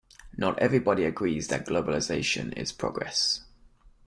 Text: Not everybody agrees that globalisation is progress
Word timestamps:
Not 0.35 0.57
everybody 0.57 1.03
agrees 1.03 1.49
that 1.49 1.67
globalisation 1.67 2.57
is 2.57 2.71
progress 2.71 3.41